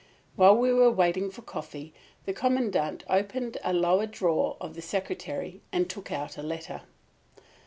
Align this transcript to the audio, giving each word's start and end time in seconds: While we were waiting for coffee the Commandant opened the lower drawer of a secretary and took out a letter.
While 0.35 0.57
we 0.57 0.73
were 0.73 0.89
waiting 0.89 1.29
for 1.29 1.43
coffee 1.43 1.93
the 2.25 2.33
Commandant 2.33 3.03
opened 3.07 3.57
the 3.63 3.71
lower 3.71 4.07
drawer 4.07 4.57
of 4.59 4.75
a 4.75 4.81
secretary 4.81 5.61
and 5.71 5.87
took 5.87 6.11
out 6.11 6.39
a 6.39 6.41
letter. 6.41 6.81